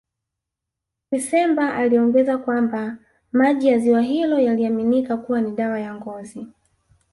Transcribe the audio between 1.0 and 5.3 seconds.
Kisemba aliongeza kwamba maji ya ziwa hilo yaliaminika